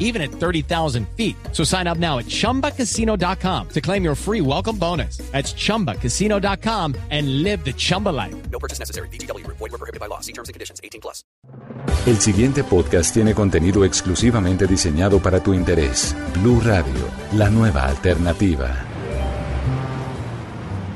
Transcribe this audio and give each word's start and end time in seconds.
even 0.00 0.20
at 0.20 0.32
30,000 0.32 1.06
feet. 1.16 1.36
So 1.52 1.62
sign 1.62 1.86
up 1.86 1.98
now 1.98 2.18
at 2.18 2.26
chumbacasino.com 2.26 3.68
to 3.68 3.80
claim 3.80 4.02
your 4.02 4.16
free 4.16 4.40
welcome 4.40 4.76
bonus. 4.76 5.18
That's 5.30 5.54
chumbacasino.com 5.54 6.96
and 7.10 7.44
live 7.44 7.64
the 7.64 7.72
Chumba 7.72 8.08
life. 8.08 8.34
No 8.50 8.58
purchase 8.58 8.80
necessary. 8.80 9.08
BGW. 9.10 9.46
Void 9.46 9.60
were 9.60 9.78
prohibited 9.78 10.00
by 10.00 10.06
law. 10.06 10.18
See 10.18 10.32
terms 10.32 10.48
and 10.48 10.54
conditions. 10.54 10.80
18 10.82 11.00
plus. 11.00 11.22
El 12.06 12.18
siguiente 12.18 12.64
podcast 12.64 13.12
tiene 13.12 13.34
contenido 13.34 13.84
exclusivamente 13.84 14.66
diseñado 14.66 15.20
para 15.20 15.40
tu 15.40 15.52
interés. 15.54 16.16
Blue 16.40 16.60
Radio, 16.60 17.06
la 17.34 17.50
nueva 17.50 17.84
alternativa. 17.84 18.86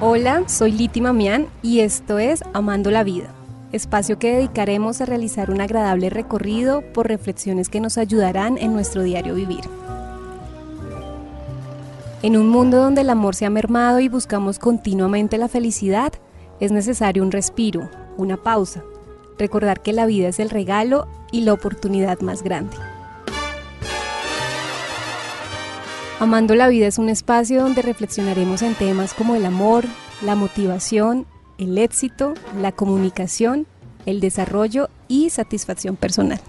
Hola, 0.00 0.44
soy 0.48 0.72
Liti 0.72 1.00
Mamián 1.00 1.48
y 1.60 1.80
esto 1.80 2.20
es 2.20 2.44
Amando 2.52 2.92
la 2.92 3.02
Vida, 3.02 3.34
espacio 3.72 4.18
que 4.18 4.34
dedicaremos 4.34 5.00
a 5.00 5.06
realizar 5.06 5.50
un 5.50 5.60
agradable 5.60 6.10
recorrido 6.10 6.82
por 6.92 7.08
reflexiones 7.08 7.68
que 7.68 7.80
nos 7.80 7.98
ayudarán 7.98 8.58
en 8.58 8.72
nuestro 8.72 9.02
diario 9.02 9.34
vivir. 9.34 9.64
En 12.22 12.36
un 12.36 12.48
mundo 12.48 12.78
donde 12.78 13.02
el 13.02 13.10
amor 13.10 13.34
se 13.34 13.46
ha 13.46 13.50
mermado 13.50 14.00
y 14.00 14.08
buscamos 14.08 14.58
continuamente 14.58 15.38
la 15.38 15.48
felicidad, 15.48 16.12
es 16.58 16.72
necesario 16.72 17.22
un 17.22 17.30
respiro, 17.30 17.88
una 18.16 18.36
pausa, 18.36 18.82
recordar 19.38 19.80
que 19.80 19.92
la 19.92 20.06
vida 20.06 20.28
es 20.28 20.40
el 20.40 20.50
regalo 20.50 21.06
y 21.30 21.42
la 21.42 21.52
oportunidad 21.52 22.20
más 22.20 22.42
grande. 22.42 22.76
Amando 26.18 26.56
la 26.56 26.66
vida 26.66 26.88
es 26.88 26.98
un 26.98 27.08
espacio 27.08 27.62
donde 27.62 27.82
reflexionaremos 27.82 28.62
en 28.62 28.74
temas 28.74 29.14
como 29.14 29.36
el 29.36 29.44
amor, 29.44 29.84
la 30.20 30.34
motivación, 30.34 31.26
el 31.58 31.76
éxito, 31.78 32.34
la 32.60 32.72
comunicación, 32.72 33.66
el 34.06 34.20
desarrollo 34.20 34.88
y 35.08 35.30
satisfacción 35.30 35.96
personal. 35.96 36.40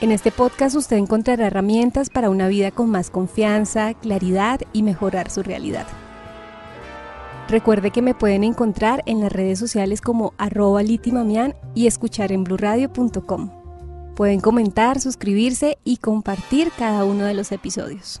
En 0.00 0.12
este 0.12 0.30
podcast 0.30 0.76
usted 0.76 0.96
encontrará 0.96 1.48
herramientas 1.48 2.08
para 2.08 2.30
una 2.30 2.46
vida 2.46 2.70
con 2.70 2.88
más 2.88 3.10
confianza, 3.10 3.94
claridad 3.94 4.60
y 4.72 4.84
mejorar 4.84 5.28
su 5.28 5.42
realidad. 5.42 5.86
Recuerde 7.48 7.90
que 7.90 8.02
me 8.02 8.14
pueden 8.14 8.44
encontrar 8.44 9.02
en 9.06 9.20
las 9.20 9.32
redes 9.32 9.58
sociales 9.58 10.00
como 10.00 10.34
arroba 10.38 10.82
litimamian 10.82 11.54
y 11.74 11.86
escuchar 11.86 12.30
en 12.30 12.44
bluradio.com. 12.44 13.50
Pueden 14.14 14.40
comentar, 14.40 15.00
suscribirse 15.00 15.78
y 15.82 15.96
compartir 15.96 16.70
cada 16.78 17.04
uno 17.04 17.24
de 17.24 17.34
los 17.34 17.50
episodios. 17.50 18.20